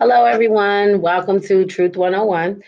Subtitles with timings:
[0.00, 1.00] Hello, everyone.
[1.00, 2.64] Welcome to Truth 101.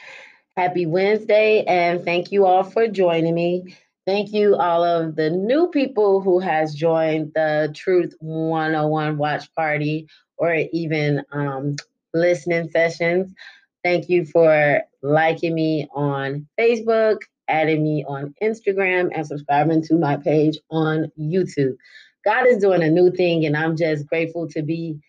[0.56, 3.76] Happy Wednesday, and thank you all for joining me.
[4.06, 10.06] Thank you all of the new people who has joined the Truth 101 watch party
[10.36, 11.74] or even um,
[12.14, 13.34] listening sessions.
[13.82, 17.18] Thank you for liking me on Facebook,
[17.48, 21.76] adding me on Instagram, and subscribing to my page on YouTube.
[22.24, 25.00] God is doing a new thing, and I'm just grateful to be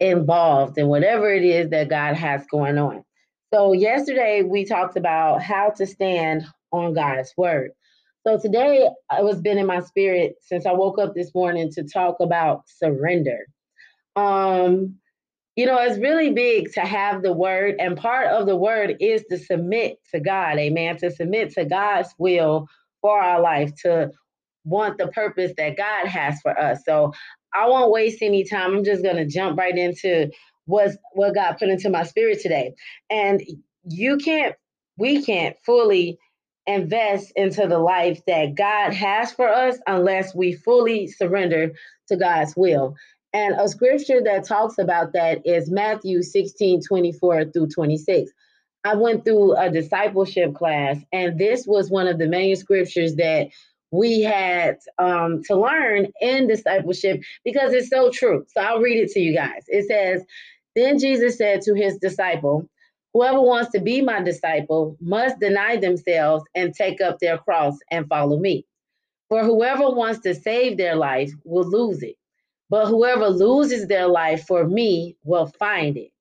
[0.00, 3.04] involved in whatever it is that God has going on.
[3.52, 7.70] So, yesterday we talked about how to stand on God's word.
[8.26, 11.84] So, today it was been in my spirit since I woke up this morning to
[11.84, 13.46] talk about surrender.
[14.16, 14.96] Um,
[15.56, 19.24] you know, it's really big to have the word, and part of the word is
[19.30, 22.68] to submit to God, amen, to submit to God's will
[23.00, 24.10] for our life, to
[24.64, 26.80] want the purpose that God has for us.
[26.84, 27.12] So
[27.54, 28.74] I won't waste any time.
[28.74, 30.30] I'm just gonna jump right into
[30.66, 32.74] what's what God put into my spirit today.
[33.10, 33.42] And
[33.84, 34.54] you can't,
[34.96, 36.18] we can't fully
[36.66, 41.72] invest into the life that God has for us unless we fully surrender
[42.08, 42.94] to God's will.
[43.32, 48.30] And a scripture that talks about that is Matthew 16, 24 through 26.
[48.84, 53.48] I went through a discipleship class, and this was one of the main scriptures that
[53.90, 58.44] we had um, to learn in discipleship because it's so true.
[58.48, 59.64] So I'll read it to you guys.
[59.68, 60.24] It says,
[60.76, 62.68] Then Jesus said to his disciple,
[63.14, 68.06] Whoever wants to be my disciple must deny themselves and take up their cross and
[68.08, 68.66] follow me.
[69.28, 72.16] For whoever wants to save their life will lose it,
[72.70, 76.12] but whoever loses their life for me will find it.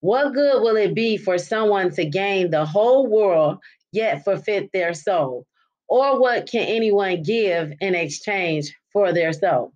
[0.00, 3.58] What good will it be for someone to gain the whole world
[3.92, 5.46] yet forfeit their soul?
[5.88, 9.72] Or what can anyone give in exchange for their soul?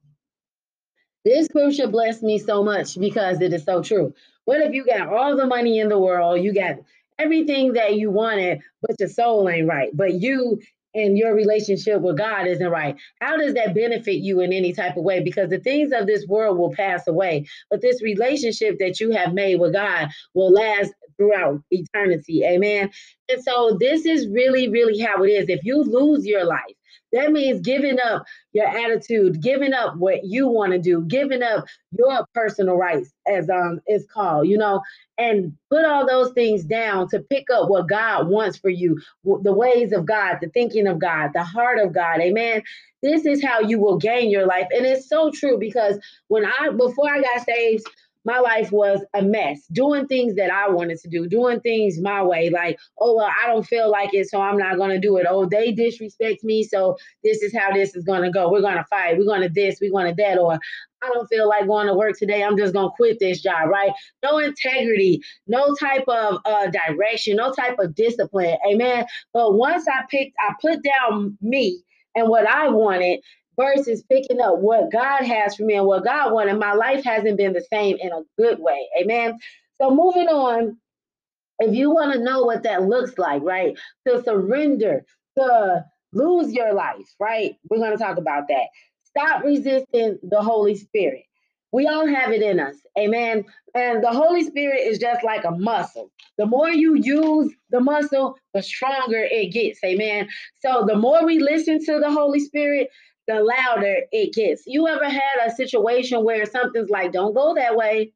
[1.24, 4.14] This scripture blessed me so much because it is so true.
[4.44, 6.76] What if you got all the money in the world, you got
[7.18, 9.90] everything that you wanted, but your soul ain't right?
[9.92, 10.60] But you
[10.94, 12.96] and your relationship with God isn't right.
[13.20, 15.20] How does that benefit you in any type of way?
[15.20, 19.34] Because the things of this world will pass away, but this relationship that you have
[19.34, 22.44] made with God will last throughout eternity.
[22.44, 22.90] Amen.
[23.28, 25.48] And so this is really, really how it is.
[25.48, 26.74] If you lose your life,
[27.12, 31.64] that means giving up your attitude, giving up what you want to do, giving up
[31.92, 34.80] your personal rights, as um is called, you know,
[35.18, 39.52] and put all those things down to pick up what God wants for you, the
[39.52, 42.20] ways of God, the thinking of God, the heart of God.
[42.20, 42.62] Amen.
[43.02, 44.66] This is how you will gain your life.
[44.70, 45.98] And it's so true because
[46.28, 47.86] when I before I got saved,
[48.26, 52.24] my life was a mess, doing things that I wanted to do, doing things my
[52.24, 52.50] way.
[52.50, 55.26] Like, oh, well, I don't feel like it, so I'm not going to do it.
[55.30, 58.50] Oh, they disrespect me, so this is how this is going to go.
[58.50, 59.16] We're going to fight.
[59.16, 60.38] We're going to this, we're going to that.
[60.38, 60.58] Or
[61.02, 62.42] I don't feel like going to work today.
[62.42, 63.92] I'm just going to quit this job, right?
[64.24, 68.56] No integrity, no type of uh, direction, no type of discipline.
[68.68, 69.06] Amen.
[69.32, 71.80] But once I picked, I put down me
[72.16, 73.20] and what I wanted
[73.58, 76.58] versus picking up what God has for me and what God wanted.
[76.58, 78.88] My life hasn't been the same in a good way.
[79.00, 79.38] Amen.
[79.80, 80.76] So moving on,
[81.58, 83.78] if you want to know what that looks like, right?
[84.06, 85.04] To surrender,
[85.38, 87.56] to lose your life, right?
[87.70, 88.66] We're going to talk about that.
[89.04, 91.22] Stop resisting the Holy Spirit.
[91.72, 92.76] We all have it in us.
[92.98, 93.44] Amen.
[93.74, 96.10] And the Holy Spirit is just like a muscle.
[96.38, 99.80] The more you use the muscle, the stronger it gets.
[99.84, 100.28] Amen.
[100.60, 102.88] So the more we listen to the Holy Spirit,
[103.26, 104.62] the louder it gets.
[104.66, 108.12] You ever had a situation where something's like, don't go that way?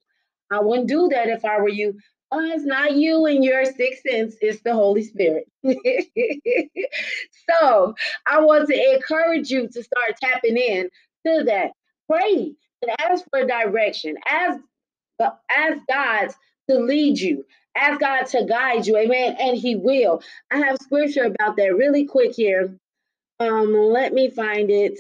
[0.51, 1.99] I wouldn't do that if I were you.
[2.33, 5.49] Oh, it's not you and your sixth sense, it's the Holy Spirit.
[7.51, 7.95] so
[8.27, 10.91] I want to encourage you to start tapping in
[11.27, 11.73] to that.
[12.09, 14.17] Pray and ask for direction.
[14.29, 14.61] Ask,
[15.21, 16.29] ask God
[16.69, 17.45] to lead you.
[17.77, 18.97] Ask God to guide you.
[18.97, 19.37] Amen.
[19.39, 20.23] And He will.
[20.51, 22.77] I have scripture about that really quick here.
[23.41, 24.99] Um, let me find it.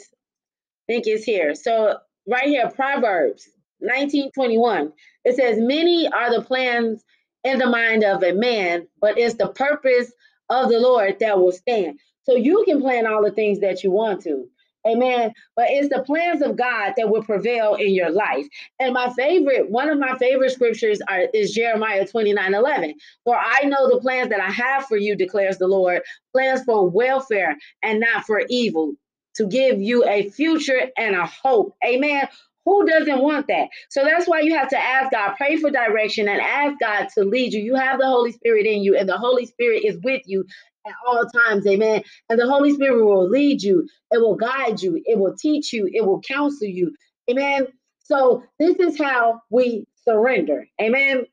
[0.88, 1.54] I think it's here.
[1.54, 3.48] So right here, Proverbs
[3.80, 4.92] 1921.
[5.24, 7.02] It says, Many are the plans
[7.44, 10.12] in the mind of a man, but it's the purpose
[10.48, 11.98] of the Lord that will stand.
[12.24, 14.48] So you can plan all the things that you want to.
[14.86, 15.32] Amen.
[15.56, 18.46] But it's the plans of God that will prevail in your life.
[18.78, 22.94] And my favorite, one of my favorite scriptures are, is Jeremiah 29 11.
[23.24, 26.88] For I know the plans that I have for you, declares the Lord, plans for
[26.88, 28.94] welfare and not for evil,
[29.36, 31.74] to give you a future and a hope.
[31.84, 32.28] Amen.
[32.66, 33.68] Who doesn't want that?
[33.88, 37.24] So that's why you have to ask God, pray for direction, and ask God to
[37.24, 37.62] lead you.
[37.62, 40.44] You have the Holy Spirit in you, and the Holy Spirit is with you
[40.86, 41.66] at all times.
[41.66, 42.02] Amen.
[42.28, 45.88] And the Holy Spirit will lead you, it will guide you, it will teach you,
[45.92, 46.94] it will counsel you.
[47.30, 47.66] Amen.
[48.00, 50.66] So this is how we surrender.
[50.80, 51.26] Amen.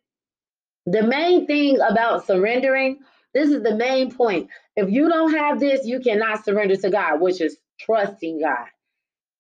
[0.86, 3.00] The main thing about surrendering,
[3.34, 4.50] this is the main point.
[4.76, 8.68] If you don't have this, you cannot surrender to God, which is trusting God.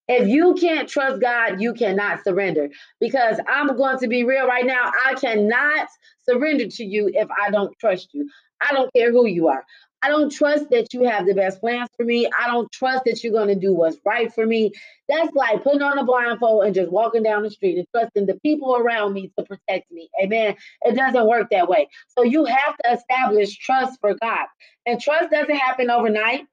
[0.07, 2.69] If you can't trust God, you cannot surrender.
[2.99, 4.91] Because I'm going to be real right now.
[5.05, 5.87] I cannot
[6.27, 8.29] surrender to you if I don't trust you.
[8.61, 9.63] I don't care who you are.
[10.01, 12.29] I don't trust that you have the best plans for me.
[12.39, 14.71] I don't trust that you're going to do what's right for me.
[15.09, 18.39] That's like putting on a blindfold and just walking down the street and trusting the
[18.41, 20.09] people around me to protect me.
[20.21, 20.55] Amen.
[20.83, 21.89] It doesn't work that way.
[22.15, 24.45] So you have to establish trust for God.
[24.85, 26.45] And trust doesn't happen overnight.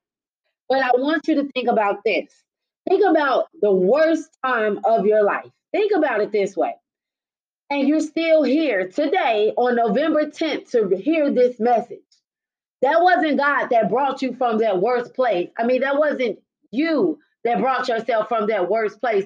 [0.68, 2.30] But I want you to think about this.
[2.88, 5.50] Think about the worst time of your life.
[5.72, 6.74] Think about it this way.
[7.70, 12.00] And you're still here today on November 10th to hear this message.
[12.82, 15.48] That wasn't God that brought you from that worst place.
[15.58, 16.38] I mean, that wasn't
[16.70, 19.24] you that brought yourself from that worst place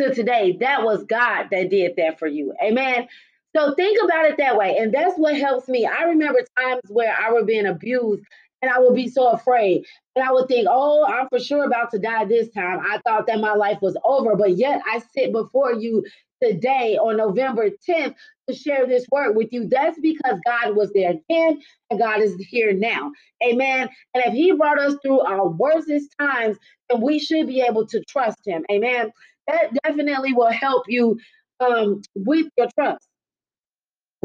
[0.00, 0.56] to today.
[0.60, 2.52] That was God that did that for you.
[2.62, 3.08] Amen.
[3.54, 4.76] So think about it that way.
[4.78, 5.86] And that's what helps me.
[5.86, 8.24] I remember times where I was being abused
[8.60, 9.86] and I would be so afraid.
[10.14, 12.80] And I would think, oh, I'm for sure about to die this time.
[12.80, 16.04] I thought that my life was over, but yet I sit before you
[16.42, 18.14] today on November 10th
[18.48, 19.68] to share this word with you.
[19.68, 21.60] That's because God was there then
[21.90, 23.12] and God is here now.
[23.42, 23.88] Amen.
[24.14, 26.56] And if He brought us through our worstest times,
[26.88, 28.64] then we should be able to trust Him.
[28.70, 29.10] Amen.
[29.48, 31.18] That definitely will help you
[31.60, 33.06] um, with your trust.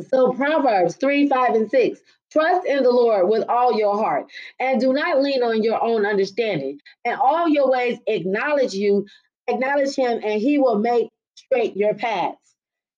[0.10, 2.00] So Proverbs 3, 5, and 6.
[2.32, 4.26] Trust in the Lord with all your heart
[4.60, 6.80] and do not lean on your own understanding.
[7.04, 9.06] And all your ways acknowledge you,
[9.48, 11.10] acknowledge him, and he will make
[11.52, 12.38] straight your paths.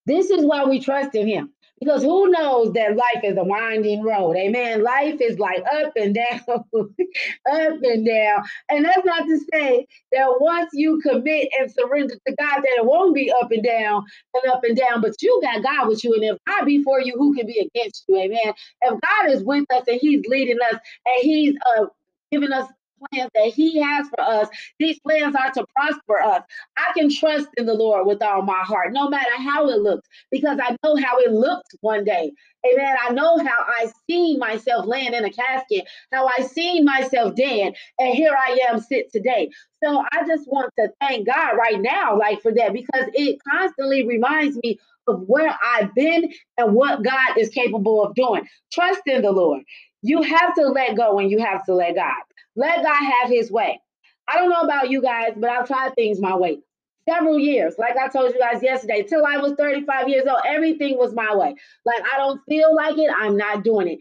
[0.05, 1.51] This is why we trust in him.
[1.79, 4.37] Because who knows that life is a winding road?
[4.37, 4.83] Amen.
[4.83, 8.43] Life is like up and down, up and down.
[8.69, 12.85] And that's not to say that once you commit and surrender to God, that it
[12.85, 14.03] won't be up and down
[14.33, 15.01] and up and down.
[15.01, 16.13] But you got God with you.
[16.13, 18.17] And if God be for you, who can be against you?
[18.17, 18.53] Amen.
[18.81, 21.85] If God is with us and He's leading us and He's uh,
[22.31, 22.69] giving us
[23.11, 24.47] plans that He has for us.
[24.79, 26.43] These plans are to prosper us.
[26.77, 30.07] I can trust in the Lord with all my heart, no matter how it looks,
[30.31, 32.31] because I know how it looked one day.
[32.71, 32.95] Amen.
[33.01, 37.73] I know how I seen myself laying in a casket, how I seen myself dead,
[37.99, 39.49] and here I am sit today.
[39.83, 44.07] So I just want to thank God right now, like for that, because it constantly
[44.07, 48.47] reminds me of where I've been and what God is capable of doing.
[48.71, 49.63] Trust in the Lord.
[50.03, 52.13] You have to let go and you have to let God.
[52.55, 53.79] Let God have his way.
[54.27, 56.59] I don't know about you guys, but I've tried things my way
[57.07, 57.75] several years.
[57.77, 61.35] Like I told you guys yesterday, till I was 35 years old, everything was my
[61.35, 61.55] way.
[61.85, 63.99] Like I don't feel like it, I'm not doing it.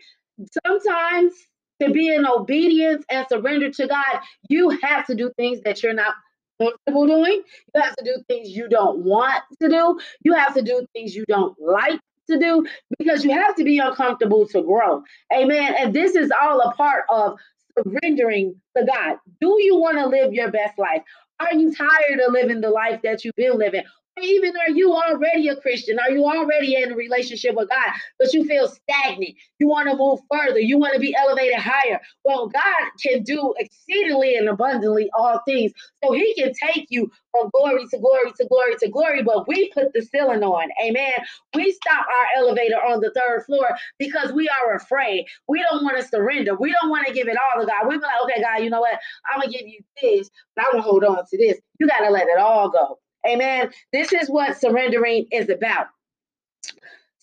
[0.66, 1.32] Sometimes
[1.80, 5.94] to be in obedience and surrender to God, you have to do things that you're
[5.94, 6.14] not
[6.60, 7.42] comfortable doing.
[7.74, 9.98] You have to do things you don't want to do.
[10.24, 12.66] You have to do things you don't like to do
[12.98, 15.02] because you have to be uncomfortable to grow.
[15.34, 15.74] Amen.
[15.78, 17.38] And this is all a part of
[17.78, 19.16] surrendering to God.
[19.40, 21.02] Do you want to live your best life?
[21.40, 23.84] Are you tired of living the life that you've been living?
[24.20, 25.98] Even are you already a Christian?
[25.98, 29.34] Are you already in a relationship with God, but you feel stagnant?
[29.58, 30.60] You want to move further.
[30.60, 32.00] You want to be elevated higher.
[32.24, 35.72] Well, God can do exceedingly and abundantly all things.
[36.04, 39.70] So he can take you from glory to glory to glory to glory, but we
[39.70, 40.68] put the ceiling on.
[40.84, 41.12] Amen.
[41.54, 45.26] We stop our elevator on the third floor because we are afraid.
[45.48, 46.54] We don't want to surrender.
[46.54, 47.86] We don't want to give it all to God.
[47.86, 48.98] We're like, okay, God, you know what?
[49.32, 51.58] I'm going to give you this, but I'm going to hold on to this.
[51.80, 52.98] You got to let it all go.
[53.26, 53.70] Amen.
[53.92, 55.86] This is what surrendering is about.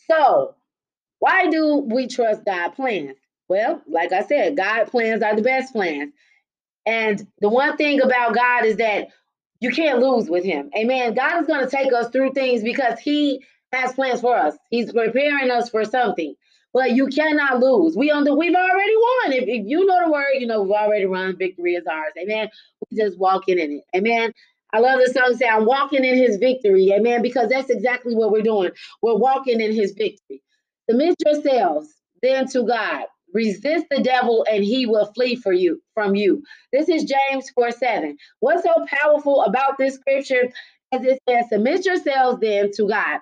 [0.10, 0.56] So,
[1.20, 3.18] why do we trust God plans?
[3.50, 6.14] Well, like I said, God plans are the best plans.
[6.86, 9.10] And the one thing about God is that
[9.60, 10.70] you can't lose with him.
[10.78, 11.14] Amen.
[11.14, 14.56] God is going to take us through things because he has plans for us.
[14.70, 16.36] He's preparing us for something.
[16.74, 17.98] But you cannot lose.
[17.98, 19.34] We on the we've already won.
[19.34, 21.38] If, if you know the word, you know we've already run.
[21.38, 22.14] Victory is ours.
[22.22, 22.50] Amen.
[22.92, 23.84] We just walking in it.
[23.96, 24.34] Amen.
[24.74, 26.92] I love the song say, I'm walking in his victory.
[26.94, 27.22] Amen.
[27.22, 28.72] Because that's exactly what we're doing.
[29.02, 30.44] We're walking in his victory.
[30.90, 31.90] Submit yourselves
[32.22, 33.06] then to God.
[33.34, 36.44] Resist the devil and he will flee for you from you.
[36.74, 38.18] This is James 4 7.
[38.40, 40.50] What's so powerful about this scripture?
[40.92, 43.20] As it says, submit yourselves then to God.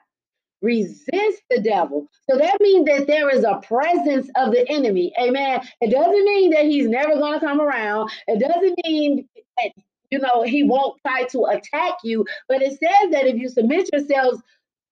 [0.61, 2.07] Resist the devil.
[2.29, 5.13] So that means that there is a presence of the enemy.
[5.21, 5.61] Amen.
[5.81, 8.09] It doesn't mean that he's never going to come around.
[8.27, 9.27] It doesn't mean
[9.57, 9.71] that
[10.11, 12.25] you know, he won't try to attack you.
[12.47, 14.41] But it says that if you submit yourselves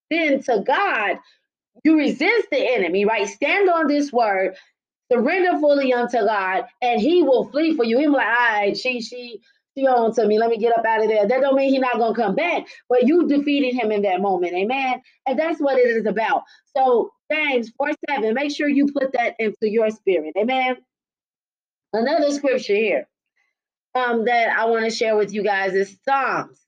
[0.09, 1.17] then to God,
[1.83, 3.27] you resist the enemy, right?
[3.27, 4.55] Stand on this word,
[5.11, 7.99] surrender fully unto God, and he will flee for you.
[7.99, 9.41] He'll like, all right, she, she,
[9.77, 10.39] she, on to me.
[10.39, 11.27] Let me get up out of there.
[11.27, 14.53] That don't mean he's not gonna come back, but you defeated him in that moment.
[14.53, 15.01] Amen.
[15.27, 16.43] And that's what it is about.
[16.75, 20.33] So James 4 7, make sure you put that into your spirit.
[20.37, 20.77] Amen.
[21.93, 23.07] Another scripture here
[23.95, 26.59] um, that I want to share with you guys is Psalms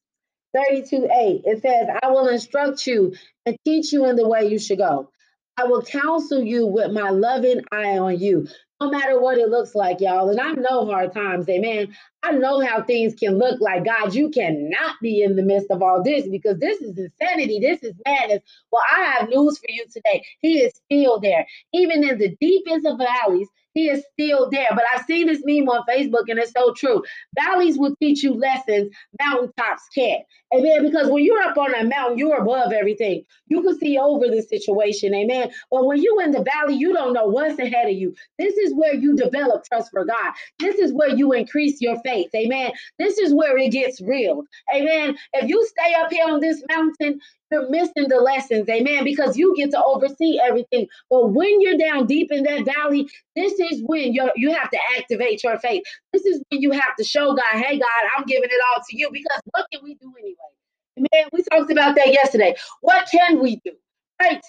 [0.55, 1.41] 32 8.
[1.45, 3.13] It says, I will instruct you
[3.45, 5.11] and teach you in the way you should go.
[5.57, 8.47] I will counsel you with my loving eye on you
[8.79, 10.29] no matter what it looks like, y'all.
[10.29, 11.95] And I know hard times, amen.
[12.23, 13.85] I know how things can look like.
[13.85, 17.59] God, you cannot be in the midst of all this because this is insanity.
[17.59, 18.41] This is madness.
[18.71, 20.23] Well, I have news for you today.
[20.41, 21.47] He is still there.
[21.73, 24.69] Even in the deepest of valleys, he is still there.
[24.71, 27.03] But I've seen this meme on Facebook and it's so true.
[27.39, 28.91] Valleys will teach you lessons
[29.21, 30.23] mountaintops can't.
[30.55, 30.83] Amen.
[30.83, 33.23] Because when you're up on a mountain, you're above everything.
[33.47, 35.13] You can see over the situation.
[35.13, 35.51] Amen.
[35.69, 38.15] But when you're in the valley, you don't know what's ahead of you.
[38.39, 40.33] This is where you develop trust for God.
[40.59, 42.29] This is where you increase your faith.
[42.35, 42.71] Amen.
[42.97, 44.43] This is where it gets real.
[44.73, 45.17] Amen.
[45.33, 47.19] If you stay up here on this mountain,
[47.51, 50.87] you're missing the lessons, amen, because you get to oversee everything.
[51.09, 54.79] But when you're down deep in that valley, this is when you you have to
[54.97, 55.83] activate your faith.
[56.13, 58.97] This is when you have to show God, hey, God, I'm giving it all to
[58.97, 61.07] you because what can we do anyway?
[61.13, 62.55] Man, we talked about that yesterday.
[62.81, 63.71] What can we do?
[64.21, 64.43] Right?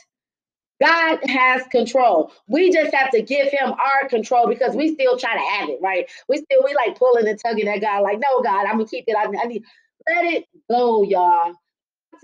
[0.82, 2.32] God has control.
[2.48, 5.78] We just have to give him our control because we still try to have it,
[5.82, 6.10] right?
[6.28, 9.04] We still we like pulling and tugging at God, like, no, God, I'm gonna keep
[9.08, 9.16] it.
[9.16, 9.64] I, I need
[10.08, 11.54] let it go, y'all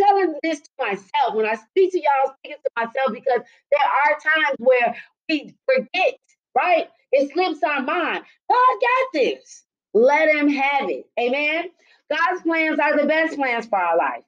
[0.01, 1.35] telling this to myself.
[1.35, 3.41] When I speak to y'all, I'm speaking to myself because
[3.73, 4.97] there are times where
[5.29, 6.19] we forget,
[6.57, 6.89] right?
[7.13, 8.25] It slips our mind.
[8.51, 9.65] God got this.
[9.95, 11.07] Let him have it.
[11.19, 11.71] Amen.
[12.11, 14.25] God's plans are the best plans for our life.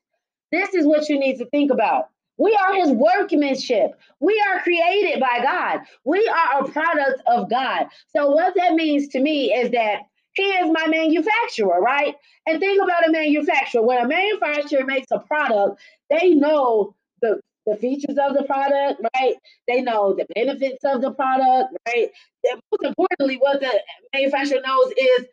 [0.53, 2.09] This is what you need to think about.
[2.39, 3.93] We are his workmanship.
[4.21, 5.81] We are created by God.
[6.05, 7.87] We are a product of God.
[8.15, 10.01] So, what that means to me is that
[10.37, 12.15] he is my manufacturer, right?
[12.47, 13.83] And think about a manufacturer.
[13.83, 19.35] When a manufacturer makes a product, they know the, the features of the product, right?
[19.67, 22.11] They know the benefits of the product, right?
[22.45, 23.81] And most importantly, what the
[24.15, 25.27] manufacturer knows is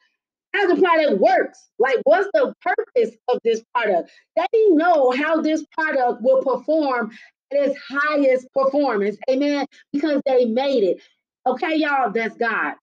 [0.54, 1.60] how the product works.
[1.80, 4.12] Like, what's the purpose of this product?
[4.36, 7.12] They know how this product will perform
[7.52, 9.18] at its highest performance.
[9.30, 9.66] Amen.
[9.92, 11.02] Because they made it.
[11.46, 12.76] Okay, y'all, that's God.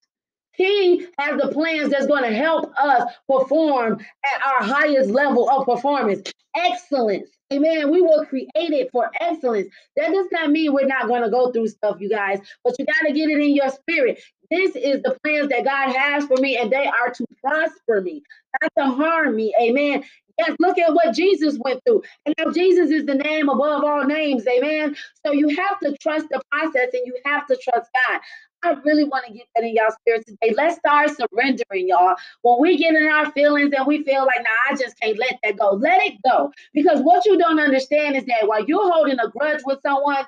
[0.61, 5.65] He has the plans that's going to help us perform at our highest level of
[5.65, 6.31] performance.
[6.55, 7.31] Excellence.
[7.51, 7.91] Amen.
[7.91, 9.69] We were created for excellence.
[9.97, 12.85] That does not mean we're not going to go through stuff, you guys, but you
[12.85, 14.21] got to get it in your spirit.
[14.51, 18.23] This is the plans that God has for me, and they are to prosper me,
[18.61, 19.55] not to harm me.
[19.59, 20.05] Amen.
[20.39, 22.03] Yes, look at what Jesus went through.
[22.27, 24.47] And now Jesus is the name above all names.
[24.47, 24.95] Amen.
[25.25, 28.21] So you have to trust the process and you have to trust God.
[28.63, 30.55] I really want to get that in y'all spirit today.
[30.57, 32.17] Let's start surrendering, y'all.
[32.43, 35.39] When we get in our feelings and we feel like, nah, I just can't let
[35.43, 35.73] that go.
[35.73, 36.53] Let it go.
[36.75, 40.25] Because what you don't understand is that while you're holding a grudge with someone,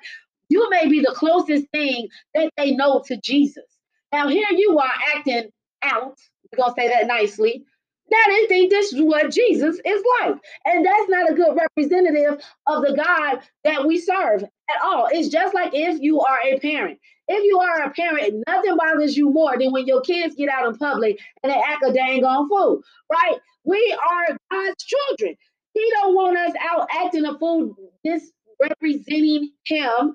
[0.48, 3.64] you may be the closest thing that they know to Jesus.
[4.12, 5.50] Now, here you are acting
[5.82, 6.18] out.
[6.52, 7.64] We're going to say that nicely.
[8.12, 10.36] Now they think this is what Jesus is like.
[10.66, 15.08] And that's not a good representative of the God that we serve at all.
[15.12, 17.00] It's just like if you are a parent.
[17.28, 20.68] If you are a parent, nothing bothers you more than when your kids get out
[20.68, 23.38] in public and they act a dang on fool, right?
[23.64, 25.36] We are God's children.
[25.74, 30.14] He don't want us out acting a fool, misrepresenting him,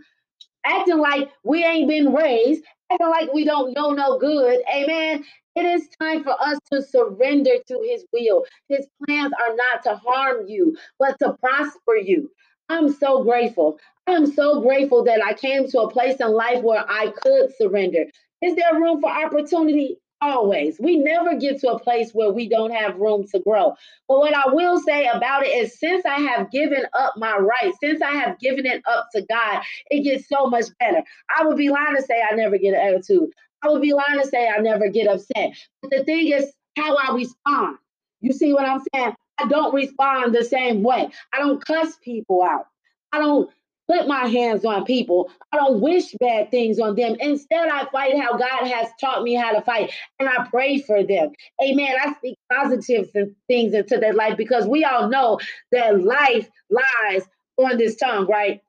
[0.66, 4.62] acting like we ain't been raised, acting like we don't know no good.
[4.74, 5.26] Amen.
[5.58, 8.46] It is time for us to surrender to his will.
[8.70, 12.32] His plans are not to harm you, but to prosper you.
[12.70, 13.80] I'm so grateful.
[14.08, 18.06] I'm so grateful that I came to a place in life where I could surrender.
[18.44, 19.98] Is there room for opportunity?
[20.22, 20.80] Always.
[20.80, 23.76] We never get to a place where we don't have room to grow.
[24.10, 27.78] But what I will say about it is since I have given up my rights,
[27.84, 31.04] since I have given it up to God, it gets so much better.
[31.38, 33.32] I would be lying to say I never get an attitude.
[33.64, 35.54] I would be lying to say I never get upset.
[35.82, 37.78] But the thing is how I respond.
[38.22, 39.14] You see what I'm saying?
[39.40, 41.10] I don't respond the same way.
[41.34, 42.68] I don't cuss people out.
[43.12, 43.50] I don't
[43.88, 45.32] put my hands on people.
[45.52, 47.16] I don't wish bad things on them.
[47.20, 51.04] Instead, I fight how God has taught me how to fight, and I pray for
[51.04, 51.32] them.
[51.64, 51.96] Amen.
[52.04, 53.10] I speak positive
[53.48, 55.40] things into their life because we all know
[55.72, 57.24] that life lies
[57.58, 58.62] on this tongue, right?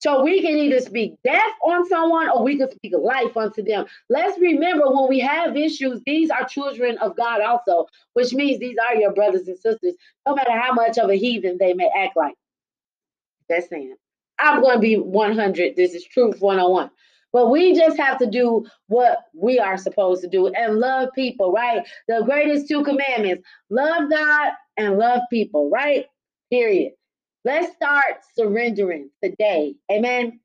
[0.00, 3.84] So we can either speak death on someone or we can speak life unto them.
[4.08, 8.76] Let's remember when we have issues, these are children of God also, which means these
[8.78, 9.94] are your brothers and sisters,
[10.26, 12.34] no matter how much of a heathen they may act like.
[13.48, 13.94] That's saying.
[14.38, 15.76] I'm going to be 100.
[15.76, 16.90] This is truth 101.
[17.32, 21.52] But we just have to do what we are supposed to do and love people,
[21.52, 21.86] right?
[22.08, 26.06] The greatest two commandments love God and love people, right?
[26.50, 26.92] Period.
[27.44, 29.74] Let's start surrendering today.
[29.90, 30.40] Amen.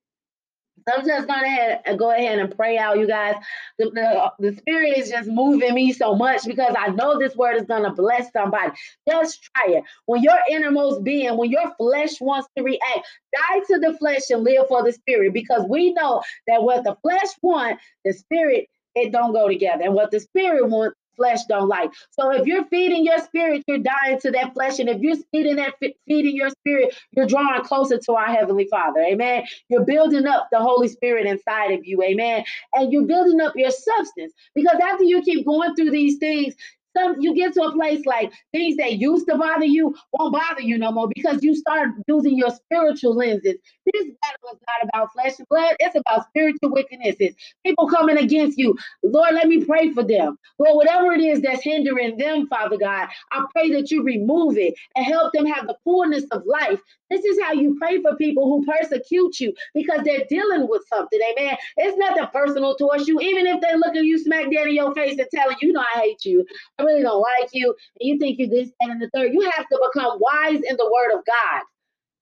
[0.87, 3.35] I'm just gonna ahead, uh, go ahead and pray out, you guys.
[3.79, 7.55] The, the, the, spirit is just moving me so much because I know this word
[7.55, 8.71] is gonna bless somebody.
[9.09, 9.83] Just try it.
[10.05, 14.43] When your innermost being, when your flesh wants to react, die to the flesh and
[14.43, 15.33] live for the spirit.
[15.33, 19.83] Because we know that what the flesh wants, the spirit it don't go together.
[19.83, 21.91] And what the spirit wants, flesh don't like.
[22.11, 24.79] So if you're feeding your spirit, you're dying to that flesh.
[24.79, 25.75] And if you're feeding that
[26.07, 29.01] feeding your spirit, you're drawing closer to our heavenly Father.
[29.01, 29.43] Amen.
[29.69, 32.01] You're building up the Holy Spirit inside of you.
[32.03, 32.43] Amen.
[32.73, 36.55] And you're building up your substance because after you keep going through these things,
[36.97, 40.61] some you get to a place like things that used to bother you won't bother
[40.61, 43.55] you no more because you start using your spiritual lenses.
[43.93, 47.35] This battle is not about flesh and blood, it's about spiritual wickednesses.
[47.65, 48.75] People coming against you.
[49.03, 50.37] Lord, let me pray for them.
[50.59, 54.75] Lord, whatever it is that's hindering them, Father God, I pray that you remove it
[54.95, 56.79] and help them have the fullness of life.
[57.11, 61.19] This is how you pray for people who persecute you because they're dealing with something.
[61.37, 61.55] Amen.
[61.77, 63.19] It's nothing personal towards you.
[63.21, 65.73] Even if they look at you smack dead in your face and telling you, you
[65.73, 66.45] know, I hate you.
[66.85, 67.75] Really don't like you.
[67.99, 69.33] And you think you're this and in the third.
[69.33, 71.63] You have to become wise in the word of God.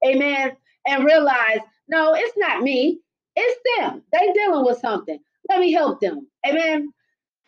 [0.06, 0.52] Amen.
[0.86, 3.00] And realize, no, it's not me.
[3.36, 4.02] It's them.
[4.12, 5.18] They dealing with something.
[5.48, 6.28] Let me help them.
[6.46, 6.92] Amen.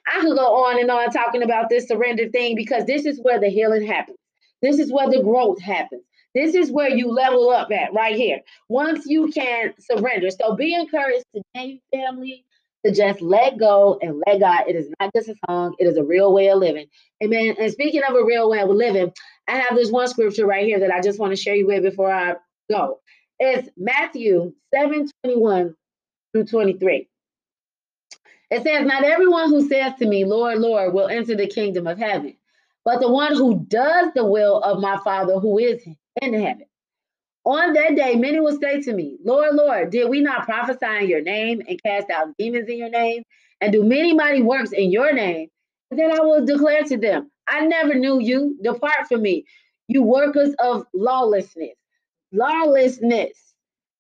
[0.07, 3.41] I could go on and on talking about this surrender thing because this is where
[3.41, 4.19] the healing happens.
[4.63, 6.03] This is where the growth happens.
[6.35, 8.41] This is where you level up at right here.
[8.69, 10.29] Once you can surrender.
[10.31, 12.45] So be encouraged today, family,
[12.87, 14.65] to just let go and let God.
[14.69, 16.87] It is not just a song, it is a real way of living.
[17.23, 17.57] Amen.
[17.59, 19.13] And speaking of a real way of living,
[19.49, 21.83] I have this one scripture right here that I just want to share you with
[21.83, 22.35] before I
[22.71, 23.01] go.
[23.39, 25.75] It's Matthew 7 21
[26.33, 27.09] through 23.
[28.51, 31.99] It says, Not everyone who says to me, Lord, Lord, will enter the kingdom of
[31.99, 32.37] heaven,
[32.85, 35.85] but the one who does the will of my Father who is
[36.23, 36.67] in heaven.
[37.47, 41.09] On that day, many will say to me, Lord, Lord, did we not prophesy in
[41.09, 43.23] your name and cast out demons in your name
[43.61, 45.49] and do many mighty works in your name?
[45.93, 48.59] And then I will declare to them, I never knew you.
[48.65, 49.47] Depart from me,
[49.87, 51.77] you workers of lawlessness.
[52.33, 53.39] Lawlessness.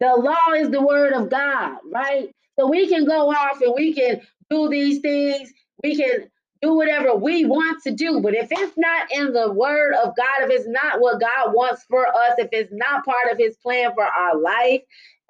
[0.00, 2.28] The law is the word of God, right?
[2.58, 5.52] So we can go off and we can do these things.
[5.84, 6.28] We can
[6.62, 8.20] do whatever we want to do.
[8.20, 11.84] But if it's not in the word of God, if it's not what God wants
[11.88, 14.82] for us, if it's not part of his plan for our life,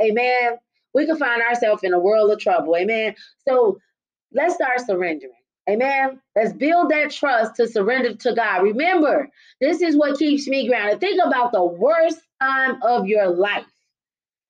[0.02, 0.58] amen,
[0.94, 2.76] we can find ourselves in a world of trouble.
[2.76, 3.14] Amen.
[3.46, 3.78] So
[4.32, 5.32] let's start surrendering.
[5.68, 6.20] Amen.
[6.36, 8.62] Let's build that trust to surrender to God.
[8.62, 9.28] Remember,
[9.60, 11.00] this is what keeps me grounded.
[11.00, 13.66] Think about the worst time of your life.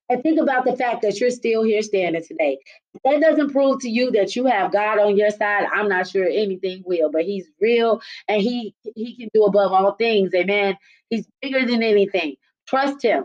[0.08, 2.58] And think about the fact that you're still here standing today.
[3.04, 5.66] That doesn't prove to you that you have God on your side.
[5.72, 9.92] I'm not sure anything will, but He's real and He He can do above all
[9.92, 10.32] things.
[10.34, 10.78] Amen.
[11.10, 12.36] He's bigger than anything.
[12.66, 13.24] Trust Him.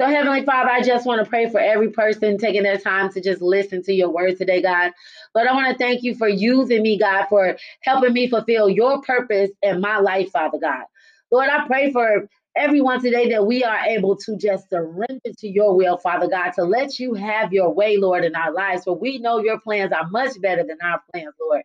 [0.00, 3.20] So, Heavenly Father, I just want to pray for every person taking their time to
[3.20, 4.92] just listen to your word today, God.
[5.34, 9.00] Lord, I want to thank you for using me, God, for helping me fulfill your
[9.00, 10.84] purpose in my life, Father God.
[11.30, 15.76] Lord, I pray for everyone today that we are able to just surrender to your
[15.76, 18.84] will, Father God, to let you have your way, Lord, in our lives.
[18.84, 21.62] For we know your plans are much better than our plans, Lord.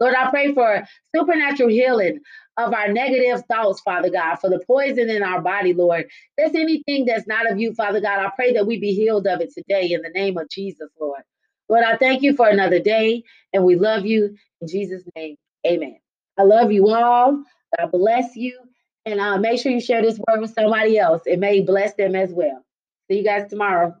[0.00, 2.20] Lord, I pray for supernatural healing
[2.58, 6.06] of our negative thoughts, Father God, for the poison in our body, Lord.
[6.36, 9.26] If there's anything that's not of you, Father God, I pray that we be healed
[9.26, 11.22] of it today in the name of Jesus, Lord.
[11.68, 14.36] Lord, I thank you for another day, and we love you.
[14.60, 15.98] In Jesus' name, amen.
[16.38, 17.42] I love you all.
[17.78, 18.58] God bless you.
[19.06, 21.22] And uh, make sure you share this word with somebody else.
[21.26, 22.64] It may bless them as well.
[23.10, 23.96] See you guys tomorrow.